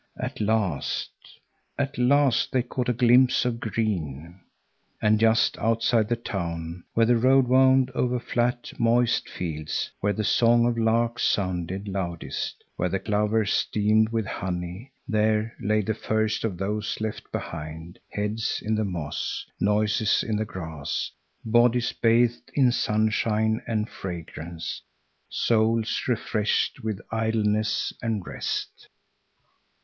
At 0.19 0.41
last, 0.41 1.11
at 1.77 1.95
last 1.99 2.51
they 2.51 2.63
caught 2.63 2.89
a 2.89 2.91
glimpse 2.91 3.45
of 3.45 3.59
green. 3.59 4.39
And 4.99 5.19
just 5.19 5.59
outside 5.59 6.05
of 6.05 6.07
the 6.07 6.15
town, 6.15 6.85
where 6.95 7.05
the 7.05 7.17
road 7.17 7.47
wound 7.47 7.91
over 7.91 8.19
flat, 8.19 8.73
moist 8.79 9.29
fields, 9.29 9.91
where 9.99 10.11
the 10.11 10.23
song 10.23 10.65
of 10.65 10.73
the 10.73 10.81
lark 10.81 11.19
sounded 11.19 11.87
loudest, 11.87 12.63
where 12.77 12.89
the 12.89 12.97
clover 12.97 13.45
steamed 13.45 14.09
with 14.09 14.25
honey, 14.25 14.91
there 15.07 15.55
lay 15.61 15.81
the 15.81 15.93
first 15.93 16.43
of 16.43 16.57
those 16.57 16.99
left 16.99 17.31
behind; 17.31 17.99
heads 18.11 18.59
in 18.65 18.73
the 18.73 18.83
moss, 18.83 19.45
noses 19.59 20.23
in 20.27 20.35
the 20.35 20.45
grass. 20.45 21.11
Bodies 21.45 21.93
bathed 21.93 22.49
in 22.55 22.71
sunshine 22.71 23.61
and 23.67 23.87
fragrance, 23.87 24.81
souls 25.29 26.01
refreshed 26.07 26.83
with 26.83 26.99
idleness 27.11 27.93
and 28.01 28.25
rest. 28.25 28.89